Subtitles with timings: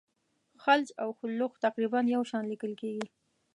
[0.63, 3.05] خلج او خُلُّخ تقریبا یو شان لیکل کیږي.